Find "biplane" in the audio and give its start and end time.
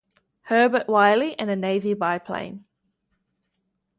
1.93-2.65